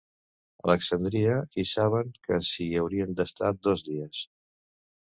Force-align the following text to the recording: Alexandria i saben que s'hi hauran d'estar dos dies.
Alexandria 0.69 1.35
i 1.65 1.67
saben 1.73 2.11
que 2.25 2.41
s'hi 2.51 2.69
hauran 2.83 3.17
d'estar 3.23 3.55
dos 3.71 3.89
dies. 3.93 4.27